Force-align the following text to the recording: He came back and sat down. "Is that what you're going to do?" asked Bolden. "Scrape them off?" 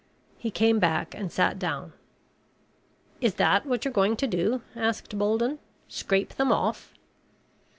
He 0.39 0.49
came 0.49 0.79
back 0.79 1.13
and 1.13 1.31
sat 1.31 1.59
down. 1.59 1.93
"Is 3.21 3.35
that 3.35 3.67
what 3.67 3.85
you're 3.85 3.91
going 3.93 4.15
to 4.15 4.25
do?" 4.25 4.63
asked 4.75 5.15
Bolden. 5.15 5.59
"Scrape 5.87 6.33
them 6.37 6.51
off?" 6.51 6.91